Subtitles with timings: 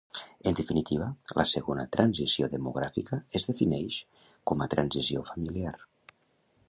[0.51, 3.99] En definitiva, la segona transició demogràfica es defineix
[4.53, 5.77] com a transició familiar.